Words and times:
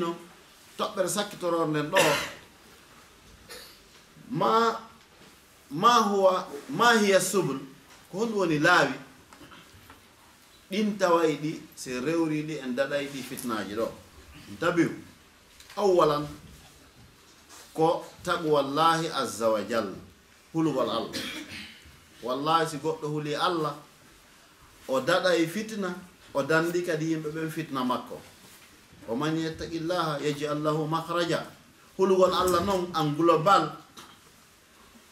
no 0.00 0.08
toɓɓere 0.78 1.08
sakkitoror 1.16 1.66
nden 1.68 1.86
ɗo. 1.92 1.98
Ma 4.38 4.50
ma 5.70 5.92
huwa 6.08 6.32
ma 6.78 6.86
hiya 7.00 7.20
subul 7.30 7.58
ko 8.10 8.14
honɗum 8.18 8.38
woni 8.38 8.58
laawi 8.66 8.94
ɗin 10.70 10.88
taway 11.00 11.32
ɗi 11.42 11.50
so 11.80 11.90
rewri 12.06 12.38
ɗi 12.48 12.54
en 12.64 12.72
daɗay 12.76 13.04
ɗi 13.12 13.20
fitnaji 13.28 13.74
ɗo 13.78 13.86
tabiu 14.60 14.90
awwalan 15.80 16.24
ko 17.76 17.86
taqwallahi 18.24 19.06
azza 19.20 19.46
wa 19.54 19.60
jalla 19.70 19.94
hulugol 20.52 20.90
allah. 20.90 21.22
Wallahi 22.22 22.66
si 22.70 22.76
goɗɗo 22.82 23.06
huli 23.14 23.34
allah 23.36 23.74
o 24.88 25.00
daɗay 25.00 25.46
fitna 25.46 25.88
o 26.34 26.42
dandi 26.42 26.82
kadi 26.86 27.06
yimɓe 27.14 27.28
ɓen 27.34 27.50
fitna 27.50 27.84
makko. 27.84 28.33
wa 29.08 29.14
man 29.16 29.36
yettaqillaha 29.36 30.18
yaj'al 30.20 30.62
lahu 30.62 30.86
makhraja 30.86 31.40
hulugol 31.96 32.32
allah 32.34 32.60
noon 32.64 32.90
en 32.94 33.08
global. 33.16 33.84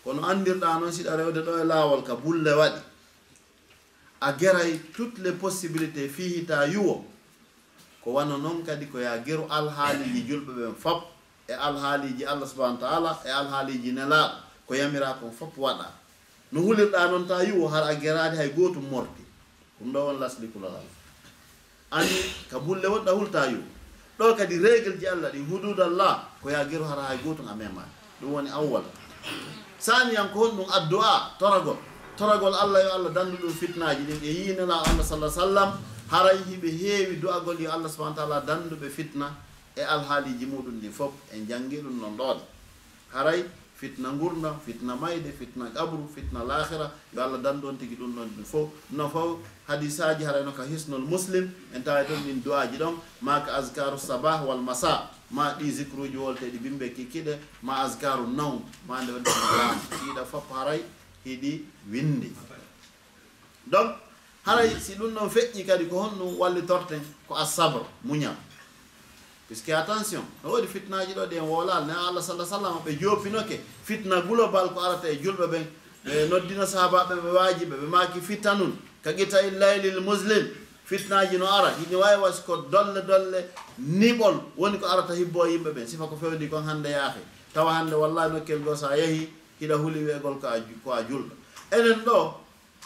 kono 0.05 0.23
andirɗa 0.27 0.79
noon 0.81 0.93
siɗa 0.93 1.17
rewde 1.17 1.41
ɗo 1.47 1.53
e 1.63 1.65
laawol 1.65 2.03
ka 2.03 2.15
bulle 2.17 2.51
waɗi 2.61 2.81
a 4.21 4.33
geray 4.39 4.79
toutes 4.95 5.19
les 5.23 5.33
possibilités 5.33 6.09
fihi 6.09 6.45
ta 6.47 6.67
yuwo 6.67 7.05
ko 8.03 8.13
wano 8.13 8.37
noon 8.39 8.65
kadi 8.67 8.87
ko 8.87 8.99
ya 8.99 9.19
geru 9.19 9.47
alhaaliji 9.51 10.27
julɓe 10.29 10.53
ɓen 10.53 10.75
fop 10.75 11.05
e 11.49 11.53
alhaaliji 11.55 12.25
allah 12.27 12.49
subahanau 12.49 12.79
taala 12.81 13.19
e 13.25 13.31
alhaaliji 13.31 13.93
nelaaɗo 13.93 14.35
ko 14.67 14.75
yamira 14.75 15.15
kon 15.21 15.31
fop 15.31 15.55
waɗa 15.59 15.87
no 16.53 16.61
hulirɗa 16.61 17.11
noon 17.11 17.27
ta 17.27 17.43
yuwo 17.45 17.69
har 17.69 17.83
a 17.85 17.95
gerade 17.95 18.37
hay 18.37 18.49
gootum 18.51 18.83
morti 18.91 19.23
ɗum 19.79 19.93
ɗo 19.93 19.99
won 20.07 20.19
laslikulal 20.19 20.83
anni 21.91 22.19
ka 22.51 22.59
bulle 22.59 22.87
woɗɗa 22.89 23.11
hulta 23.15 23.47
yuwo 23.51 23.65
ɗo 24.23 24.37
kadi 24.39 24.59
régle 24.59 24.99
ji 24.99 25.07
allah 25.07 25.31
ɗi 25.35 25.41
hududallah. 25.51 26.15
Ko 26.43 26.51
ya 26.51 26.59
yagiru 26.63 26.85
hara 26.85 27.03
hay 27.11 27.19
gotum 27.25 27.47
a 27.49 27.55
memani 27.55 27.91
ɗum 28.23 28.31
woni 28.33 28.51
awwal. 28.51 28.85
Saniyan 29.79 30.31
ko 30.33 30.39
hon 30.47 30.53
ɗum 30.59 30.69
addu'a 30.71 31.35
toragol. 31.39 31.77
Toragol 32.17 32.55
allah 32.55 32.79
yo 32.85 32.91
allah 32.97 33.11
dandu 33.11 33.37
ɗum 33.43 33.51
fitnaji 33.53 34.03
ɗin. 34.07 34.21
E 34.23 34.31
yinala 34.47 34.83
allah 34.87 35.05
sallah 35.05 35.31
sallam 35.31 35.71
haray 36.13 36.39
hiɓe 36.49 36.69
heewi 36.81 37.17
du'agol 37.17 37.59
yo 37.61 37.71
allah 37.73 37.89
subahana 37.91 38.17
taala 38.17 38.41
danduɓe 38.47 38.89
fitna 38.91 39.33
e 39.77 39.81
alhaaliji 39.83 40.47
muɗum 40.47 40.81
ɗi 40.81 40.89
fof 40.93 41.13
en 41.33 41.47
jangi 41.49 41.81
ɗum 41.83 42.01
noon 42.01 42.17
ɗon 42.17 42.39
haray 43.13 43.45
fitna 43.83 44.11
gurdam 44.21 44.57
fitna 44.65 44.95
mayde 44.97 45.33
fitna 45.39 45.67
gabru 45.75 46.07
fitna 46.15 46.45
lahira 46.45 46.87
yo 47.15 47.23
allah 47.23 47.41
dan 47.43 47.61
ɗon 47.61 47.77
tigi 47.79 47.97
ɗum 47.97 48.15
ɗon 48.15 48.29
ɗum 48.37 48.45
fof 48.45 48.69
no 48.93 49.09
fof 49.09 49.39
hadisaji 49.67 50.25
harayno 50.25 50.53
ka 50.53 50.63
hisnol 50.63 51.01
muslim. 51.03 51.51
En 51.75 51.83
tawa 51.83 52.05
toon 52.05 52.23
min 52.27 52.43
duwaji 52.45 52.79
ɗon. 52.79 52.95
Ma 53.21 53.41
ka 53.41 53.53
askaru 53.59 53.99
sabah 53.99 54.47
wal 54.47 54.61
masa 54.63 55.11
ma 55.31 55.55
ɗi 55.59 55.71
zicruji 55.71 56.17
wolteɗi 56.17 56.59
bimɓe 56.65 56.95
kikkiɗe 56.95 57.39
ma 57.63 57.83
askaru 57.85 58.27
naw 58.39 58.55
ma 58.87 59.03
nde 59.03 59.13
wonɗaa 59.13 59.75
ɗiɗa 60.05 60.25
fof 60.31 60.45
haray 60.55 60.81
hiɗi 61.25 61.65
windi 61.91 62.31
donc 63.67 63.97
haray 64.47 64.71
si 64.81 64.95
ɗum 64.95 65.11
ɗon 65.15 65.29
feƴƴi 65.31 65.67
kadi 65.67 65.87
ko 65.89 65.97
honɗum 66.03 66.39
wallitorten 66.39 67.01
ko 67.29 67.35
assabro 67.35 67.87
muñal. 68.05 68.37
puisque 69.53 69.69
attention 69.69 70.23
no 70.43 70.51
woodi 70.51 70.67
fitnaji 70.67 71.13
ɗo 71.15 71.27
ɗen 71.29 71.43
wolal 71.45 71.85
ne 71.87 71.93
allah 71.93 72.23
sallah 72.23 72.47
sallam 72.47 72.81
ɓe 72.85 72.93
joofinoke 73.01 73.61
fitna 73.85 74.23
global 74.23 74.73
ko 74.73 74.81
arata 74.81 75.09
e 75.11 75.17
julɓe 75.23 75.47
ɓen 75.53 75.65
ɓe 76.07 76.29
noddina 76.31 76.65
sahabaɓe 76.67 77.15
ɓe 77.25 77.31
waajiɓe 77.37 77.75
ɓe 77.81 77.87
maaki 77.95 78.21
fitanun 78.21 78.73
ka 79.05 79.13
qita 79.13 79.43
illaylil 79.49 80.01
muslim 80.01 80.49
fitnaji 80.87 81.37
no 81.39 81.47
ara. 81.47 81.71
Ine 81.85 81.97
wawi 81.97 82.21
was 82.23 82.41
ko 82.41 82.57
dolle 82.73 83.03
dolle 83.07 83.45
niɓol. 83.79 84.35
Woni 84.57 84.79
ko 84.81 84.87
arata 84.87 85.15
hibbo 85.15 85.45
yimɓe 85.47 85.71
ɓen. 85.77 85.87
Sifa 85.87 86.07
ko 86.09 86.17
fewndi 86.17 86.49
kon 86.49 86.63
hannde 86.65 86.89
yaahe 86.91 87.21
tawa 87.55 87.73
hannde 87.75 87.95
wallahi 87.95 88.33
nokkel 88.33 88.59
ngo 88.61 88.75
so 88.77 88.89
a 88.89 88.97
yeehi 88.97 89.29
hiɗa 89.61 89.75
huuli 89.77 90.01
weegol 90.05 90.41
ko 90.41 90.47
a 90.49 90.57
ko 90.85 90.91
a 90.93 91.03
julɗo 91.05 91.35
enen 91.73 92.01
ɗo 92.05 92.35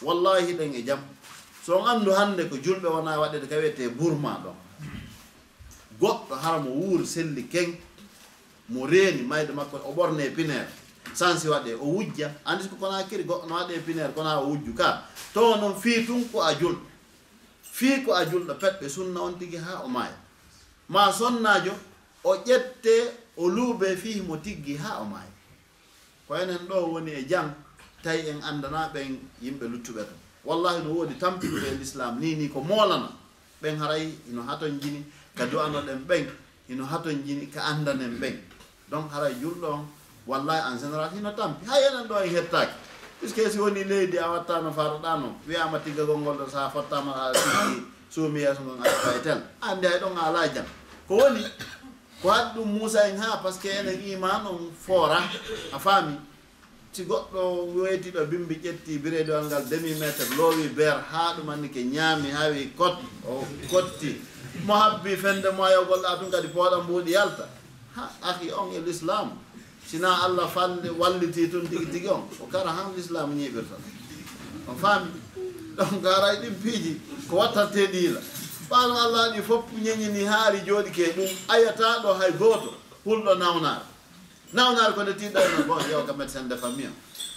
wallahi 0.03 0.45
hiɗen 0.51 0.75
e 0.75 0.83
jam. 0.83 0.99
So 1.63 1.79
on 1.79 1.87
anndu 1.87 2.11
hannde 2.11 2.49
ko 2.49 2.55
julɓe 2.57 2.87
wona 2.91 3.17
waɗede 3.19 3.47
ka 3.47 3.55
wiyete 3.55 3.87
bourma 3.95 4.43
ɗon. 4.43 4.55
goɗɗo 5.99 6.35
hara 6.35 6.59
mo 6.59 6.69
wuuri 6.71 7.05
selli 7.05 7.43
ken 7.47 7.77
mo 8.69 8.85
reeni 8.87 9.21
mayde 9.23 9.53
makko 9.53 9.77
o 9.85 9.93
ɓorne 9.93 10.29
pinere 10.35 10.67
sansi 11.13 11.47
waɗe 11.47 11.73
o 11.79 11.85
wujja. 11.95 12.31
Andi 12.45 12.67
ko 12.69 12.75
kona 12.75 13.03
kiri 13.03 13.23
goɗɗo 13.23 13.47
no 13.47 13.55
waɗe 13.55 13.79
pinere 13.85 14.13
kona 14.13 14.39
o 14.41 14.49
wujju. 14.49 14.73
Ka 14.75 15.03
to 15.33 15.55
noon 15.57 15.75
fii 15.75 16.05
tun 16.05 16.23
ko 16.31 16.41
a 16.41 16.53
julɗo 16.53 16.81
fii 17.77 18.03
ko 18.05 18.13
a 18.13 18.25
julɗo 18.25 18.53
peɗɓe 18.59 18.89
sunna 18.89 19.21
on 19.21 19.33
tigi 19.39 19.57
ha 19.57 19.81
o 19.85 19.87
maaya 19.87 20.17
ma 20.89 21.11
sonnajo 21.11 21.73
o 22.23 22.35
ƴette 22.45 22.93
o 23.37 23.47
luube 23.49 23.95
fii 23.97 24.21
mo 24.21 24.37
tiggi 24.37 24.75
ha 24.77 24.99
o 25.01 25.05
maaya 25.05 25.31
ko 26.27 26.35
enen 26.35 26.67
ɗo 26.67 26.75
woni 26.93 27.11
e 27.11 27.25
jang 27.29 27.53
tawi 28.03 28.29
en 28.29 28.41
andana 28.43 28.89
ɓen 28.93 29.17
yimɓe 29.41 29.65
luttuɓe 29.71 30.03
to 30.09 30.13
wallahi 30.45 30.83
no 30.83 30.93
woodi 30.93 31.13
tampiɗuɓe 31.19 31.77
l'islam 31.79 32.19
ni 32.19 32.35
ni 32.35 32.47
ko 32.49 32.61
moolana. 32.61 33.09
Ɓen 33.61 33.77
haray 33.79 34.13
no 34.27 34.41
haton 34.43 34.79
jini. 34.81 35.03
kadi 35.37 35.55
andoɗen 35.57 35.99
ɓen 36.07 36.25
hino 36.67 36.85
haton 36.85 37.23
jini 37.25 37.47
ka 37.47 37.61
andanen 37.61 38.17
ɓen 38.19 38.35
donc 38.89 39.11
hara 39.11 39.29
julɗo 39.29 39.67
on 39.73 39.85
wallahi 40.27 40.61
en 40.73 40.77
général 40.79 41.09
hino 41.15 41.31
tampi. 41.31 41.65
Hay 41.67 41.83
enen 41.87 42.07
ɗo 42.07 42.15
en 42.23 42.29
hettaki. 42.35 42.73
Puisque 43.19 43.49
si 43.51 43.57
woni 43.59 43.83
leydi 43.83 44.17
a 44.17 44.29
wattano 44.31 44.71
faroɗa 44.71 45.19
noon 45.19 45.35
wiyama 45.47 45.79
tigga 45.79 46.03
golngol 46.05 46.37
ɗo 46.37 46.49
sa 46.49 46.69
fottama 46.69 47.11
a 47.13 47.33
sikki 47.33 47.83
suumi 48.09 48.39
yeeso 48.41 48.61
ngon 48.61 48.79
aɗa 48.79 48.97
fay 49.03 49.19
tel. 49.23 49.41
Andi 49.61 49.87
hay 49.87 49.99
ɗon 49.99 50.17
ala 50.17 50.45
e 50.45 50.49
jam. 50.53 50.65
Ko 51.07 51.15
woni 51.17 51.43
ko 52.21 52.29
haɗi 52.29 52.49
ɗum 52.59 52.67
muusa 52.67 53.07
en 53.09 53.17
ha 53.17 53.37
par 53.41 53.53
ce 53.53 53.59
que 53.59 53.69
enen 53.69 54.01
iman 54.13 54.45
on 54.47 54.71
foora 54.85 55.19
a 55.73 55.79
faami 55.79 56.15
si 56.97 57.03
goɗɗo 57.05 57.41
weytiɗo 57.77 58.25
bimbi 58.25 58.55
ƴetti 58.63 58.97
bireediwal 58.97 59.45
ngal 59.45 59.63
demi 59.69 59.93
métre 60.01 60.25
loowi 60.37 60.67
beer 60.75 60.97
ha 61.11 61.35
ɗumanni 61.37 61.69
ke 61.69 61.81
ñaami 61.83 62.29
ha 62.31 62.49
wi 62.49 62.73
kot 62.75 62.97
o 63.23 63.45
kotti. 63.69 64.17
Mo 64.65 64.73
habbi 64.73 65.15
fende 65.15 65.49
mo 65.55 65.67
yo 65.69 65.85
golɗa 65.85 66.17
tun 66.19 66.31
kadi 66.31 66.47
pooɗa 66.47 66.77
mbuuɗi 66.83 67.11
yalta. 67.11 67.45
Ha 67.95 68.09
aki 68.29 68.49
on 68.51 68.73
e 68.73 68.79
l'islam 68.81 69.29
sina 69.85 70.09
allah 70.25 70.47
falle 70.49 70.89
walliti 70.97 71.49
tun 71.51 71.67
tigi 71.69 71.85
tigi 71.85 72.07
on. 72.09 72.25
O 72.41 72.47
kara 72.51 72.71
han 72.71 72.89
l'islam 72.95 73.29
ñiɓirta 73.37 73.77
on 74.67 74.75
faami 74.75 75.11
donc 75.77 76.03
haray 76.03 76.37
ɗin 76.41 76.55
piiji 76.63 76.99
ko 77.29 77.35
wattante 77.37 77.87
ɗiila. 77.93 78.19
Ɓaano 78.69 78.93
allah 79.05 79.35
ɗi 79.35 79.41
fof 79.43 79.65
ñeñini 79.83 80.25
haari 80.25 80.59
jooɗi 80.65 80.89
ke 80.91 81.13
ɗum 81.15 81.29
ayata 81.47 82.01
ɗo 82.01 82.13
hay 82.19 82.31
gooto 82.39 82.73
hulɗo 83.05 83.35
nawnaare. 83.37 83.85
nawnare 84.53 84.93
ko 84.93 85.03
nde 85.03 85.13
tiiɗɗano 85.13 85.67
bon 85.67 85.79
yewa 85.89 86.05
ka 86.05 86.13
médecin 86.13 86.47
de 86.47 86.55
famille. 86.55 86.89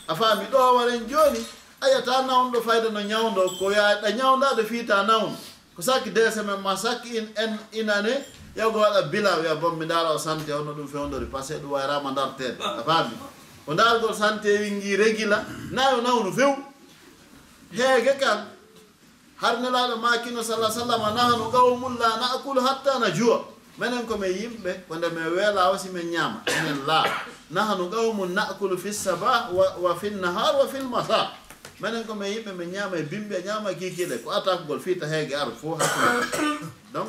O 0.09 0.13
a 0.13 0.15
faami 0.15 0.45
ɗo 0.53 0.59
waren 0.77 1.09
jooni 1.09 1.41
ayata 1.81 2.23
nawnɗo 2.27 2.61
fayda 2.63 2.91
no 2.91 3.01
ñawdo 3.01 3.59
ko 3.59 3.71
yaɗa 3.71 4.11
ñawdade 4.17 4.65
fiita 4.65 5.03
nawno 5.07 5.37
ko 5.77 5.83
sakki 5.83 6.11
deux 6.11 6.31
semaine 6.31 6.61
ma 6.63 6.77
sakki 6.77 7.17
in 7.19 7.27
en 7.37 7.57
une 7.73 7.91
année 7.91 8.21
yewgo 8.57 8.79
waɗa 8.81 9.03
bila 9.11 9.39
wiya 9.41 9.55
bon 9.57 9.77
mi 9.77 9.85
ndaara 9.87 10.13
o 10.15 10.19
santé 10.19 10.53
hono 10.53 10.73
ɗum 10.73 10.87
fewdori 10.89 11.27
par 11.27 11.43
ce 11.45 11.55
que 11.55 11.61
ɗum 11.63 11.71
wayrama 11.73 12.13
dartede 12.13 12.59
a 12.63 12.83
faami. 12.83 13.15
Ko 13.67 13.75
ndaargol 13.75 14.15
santé 14.15 14.59
wingi 14.59 14.97
régula 14.97 15.45
nayo 15.73 16.01
nawno 16.03 16.33
few. 16.33 16.57
Heege 17.73 18.19
kan 18.19 18.47
har 19.37 19.57
nelaɗo 19.57 19.97
makino 20.01 20.43
sallah 20.43 20.71
sallam 20.71 21.01
a 21.03 21.11
nahanu 21.15 21.51
gawmulla 21.51 22.09
la 22.09 22.17
naakulu 22.21 22.61
hatta 22.61 22.99
na 22.99 23.11
juwa 23.11 23.45
minen 23.81 24.07
komin 24.07 24.29
yimɓe 24.41 24.73
wonde 24.89 25.09
min 25.11 25.27
weela 25.33 25.71
wasi 25.73 25.89
min 25.89 26.11
ñaama 26.13 26.43
min 26.65 26.87
laa 26.87 27.05
nahanu 27.51 27.89
qawmu 27.91 28.27
nakulu 28.27 28.77
fi 28.79 28.93
sabah 28.93 29.49
wa 29.81 29.95
fi 29.97 30.11
nahar 30.11 30.55
wa 30.61 30.67
fi 30.69 30.79
lmasa 30.79 31.33
minen 31.81 32.05
komin 32.05 32.29
yimɓe 32.35 32.53
min 32.59 32.69
ñaama 32.71 32.97
e 32.99 33.03
bimɓe 33.03 33.43
ñaama 33.45 33.71
e 33.73 33.75
kiikiiɗe. 33.81 34.19
Ko 34.23 34.31
atakugol 34.31 34.81
fiita 34.81 35.07
heege 35.09 35.35
ar 35.35 35.49
fo 35.61 35.75
hakkille 35.81 36.61
donc 36.93 37.09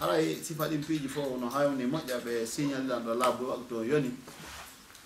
haray 0.00 0.38
sifa 0.42 0.68
ɗin 0.70 0.84
piiji 0.86 1.08
fof 1.08 1.26
no 1.40 1.48
hawni 1.50 1.84
moƴƴa 1.90 2.18
ɓe 2.24 2.46
signaliɗan 2.46 3.02
ɗo 3.04 3.14
laabdu 3.18 3.44
waktu 3.50 3.84
yoni. 3.84 4.10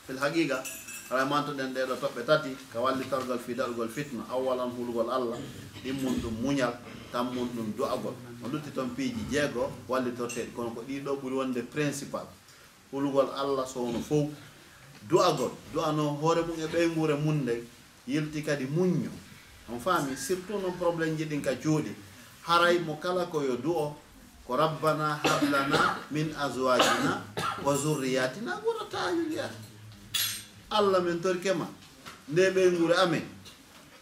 Fil 0.06 0.19
haqiqa 0.20 0.62
haray 1.11 1.25
mantoɗen 1.29 1.73
ɗeɗo 1.75 1.94
toɓɓe 2.03 2.23
tati 2.26 2.50
ka 2.73 2.81
wallitorgol 2.81 3.38
fidalgol 3.38 3.88
fitna 3.88 4.23
awalan 4.31 4.70
hulgol 4.76 5.11
allah. 5.11 5.38
Ɗimmum 5.85 6.14
ɗum 6.23 6.35
muñal 6.43 6.75
tammum 7.12 7.49
ɗum 7.55 7.73
du'agol 7.76 8.14
o 8.44 8.49
lutti 8.49 8.70
toon 8.75 8.91
piiji 8.97 9.20
jeego 9.31 9.70
wallitorteɗi 9.88 10.50
kono 10.55 10.70
ko 10.70 10.82
ɗiɗo 10.82 11.20
ɓuri 11.23 11.35
wonde 11.37 11.62
principal. 11.62 12.26
Hulgol 12.93 13.29
allah 13.37 13.67
sowno 13.67 14.00
fof 14.00 14.29
du'agol 15.08 15.50
du'ano 15.73 16.19
hoore 16.20 16.43
mum 16.47 16.58
e 16.58 16.67
ɓeyngure 16.67 17.14
mum 17.14 17.43
nde 17.43 17.62
yilti 18.08 18.43
kadi 18.43 18.64
muñño. 18.67 19.11
On 19.73 19.79
faami 19.79 20.17
surtout 20.17 20.58
noon 20.58 20.73
probléme 20.79 21.17
ji 21.17 21.25
ɗin 21.25 21.41
ka 21.43 21.53
juuɗe 21.55 21.94
haray 22.47 22.79
mo 22.81 22.97
kala 23.03 23.26
koyo 23.26 23.56
du'o 23.56 23.94
ko 24.47 24.56
rabbana 24.56 25.19
hablana 25.23 25.99
min 26.11 26.31
aswajina 26.35 27.23
wa 27.64 27.75
zurriyatina 27.76 28.58
ɓurata 28.62 29.11
yuliyata 29.11 29.75
allah 30.70 31.00
min 31.02 31.20
torkema 31.20 31.66
nde 32.28 32.50
ɓey 32.54 32.70
nguura 32.72 32.96
amen. 33.02 33.22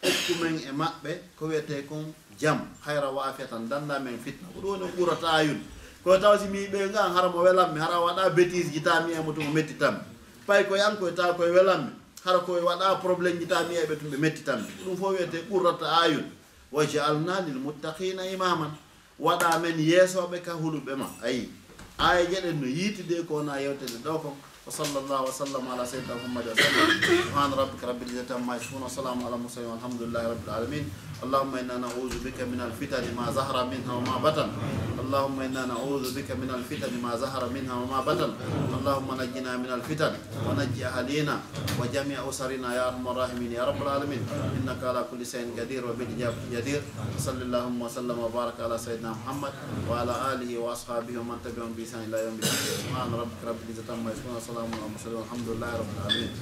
Hokkumen 0.02 0.58
e 0.68 0.72
maɓɓe 0.72 1.10
ko 1.38 1.46
wiyete 1.46 1.86
kon 1.88 2.12
jam 2.38 2.58
hayra 2.86 3.10
waafiya 3.10 3.48
tan 3.48 3.68
danda 3.68 3.98
men 4.00 4.18
fitna. 4.18 4.48
Ko 4.54 4.60
ɗum 4.60 4.70
woni 4.80 4.92
ɓurata 4.96 5.44
yun 5.44 5.60
ko 6.04 6.18
tawa 6.18 6.38
si 6.38 6.46
mi 6.48 6.66
ɓe 6.66 6.88
ngan 6.90 7.12
hara 7.14 7.28
mo 7.28 7.38
welanmi 7.42 7.78
hara 7.80 7.98
waɗa 8.00 8.30
bétise 8.34 8.72
jitami 8.72 9.12
e 9.12 9.20
mo 9.20 9.32
tumo 9.32 9.50
mettitanmi. 9.52 10.00
Pay 10.46 10.64
koye 10.64 10.80
an 10.82 10.96
koye 10.96 11.12
tawa 11.14 11.34
koye 11.34 11.50
welanmi. 11.52 11.90
Hara 12.24 12.38
koye 12.40 12.60
waɗa 12.62 13.00
probléme 13.00 13.38
jitami 13.40 13.74
eɓe 13.76 13.96
tumɓe 13.96 14.16
mettitanmi. 14.18 14.66
Ɗum 14.84 14.96
fof 14.96 15.10
wiyete 15.16 15.44
ɓurrata 15.50 15.86
ayun 16.02 16.24
wa 16.72 16.84
jaalna 16.86 17.40
lilmuttaqina 17.46 18.26
imaman 18.32 18.70
waɗa 19.20 19.58
men 19.62 19.78
yeesoɓe 19.78 20.42
ka 20.42 20.52
huluɓe 20.52 20.96
ma. 20.96 21.06
Ayi. 21.22 21.48
aya 21.98 22.24
jeɗen 22.26 22.60
no 22.60 22.66
yiitide 22.66 23.26
ko 23.26 23.34
wona 23.42 23.60
yewtede 23.60 23.98
ɗo 24.02 24.18
kon 24.22 24.34
wa 24.66 24.72
sall 24.72 24.88
llahu 24.94 25.24
wa 25.28 25.32
sallam 25.32 25.64
ala 25.70 25.84
seydna 25.86 26.14
muhammadi 26.16 26.48
wa 26.48 26.56
sallam. 26.56 26.88
Subhana 27.04 27.54
rabbika 27.56 27.86
rabbil 27.86 28.08
izzati 28.08 28.32
amma 28.32 28.56
yasifun 28.56 28.80
wa 28.82 28.88
salamu 28.88 29.26
ala 29.28 29.36
mursalin 29.36 29.70
walhamdulillahi 29.76 30.26
rabbil 30.32 30.50
alamin. 30.56 30.84
Allahumma 31.22 31.60
inna 31.60 31.78
naudu 31.78 32.16
bika 32.24 32.46
min 32.48 32.60
alfitani 32.60 33.12
ma 33.14 33.30
zahra 33.30 33.68
minha 33.68 33.92
wa 33.92 34.00
ma 34.00 34.18
batan. 34.18 34.50
اللهم 35.04 35.38
إنا 35.40 35.62
نعوذ 35.68 36.16
بك 36.16 36.30
من 36.40 36.50
الفتن 36.50 36.92
ما 37.04 37.12
ظهر 37.16 37.42
منها 37.52 37.74
وما 37.76 38.00
بطن. 38.08 38.32
اللهم 38.80 39.08
نجنا 39.20 39.52
من 39.56 39.70
الفتن 39.78 40.12
ونجي 40.48 40.86
أهلينا 40.86 41.36
وجميع 41.80 42.18
أسرنا 42.28 42.68
يا 42.74 42.82
أرحم 42.88 43.04
الراحمين 43.08 43.52
يا 43.52 43.64
رب 43.68 43.80
العالمين. 43.82 44.22
إنك 44.58 44.80
على 44.80 45.04
كل 45.10 45.20
شيء 45.26 45.52
قدير 45.60 45.84
وبالإجابة 45.84 46.40
جدير. 46.52 46.82
وصل 47.16 47.42
اللهم 47.42 47.78
وسلم 47.82 48.18
وبارك 48.18 48.56
على 48.64 48.76
سيدنا 48.78 49.10
محمد 49.12 49.52
وعلى 49.88 50.14
آله 50.32 50.50
وأصحابه 50.58 51.14
ومن 51.20 51.36
تبعهم 51.44 51.72
بإحسان 51.76 52.08
إلى 52.08 52.18
يوم 52.24 52.34
الدين. 52.40 52.56
سبحان 52.88 53.10
ربك 53.12 53.40
رب 53.44 53.60
العزة 53.64 53.88
عما 53.92 54.10
يصفون 54.10 54.34
وسلام 54.40 54.68
على 54.72 54.86
المرسلين 54.88 55.16
والحمد 55.20 55.46
لله 55.52 55.70
رب 55.80 55.90
العالمين. 55.96 56.32